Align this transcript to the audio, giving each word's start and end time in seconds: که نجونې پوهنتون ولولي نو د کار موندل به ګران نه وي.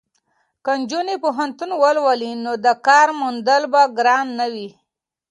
که 0.65 0.71
نجونې 0.79 1.15
پوهنتون 1.23 1.71
ولولي 1.83 2.31
نو 2.43 2.51
د 2.65 2.67
کار 2.87 3.07
موندل 3.19 3.63
به 3.73 3.81
ګران 3.97 4.27
نه 4.39 4.47
وي. 4.53 4.69